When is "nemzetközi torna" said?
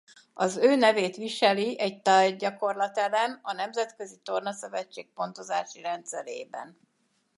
3.53-4.51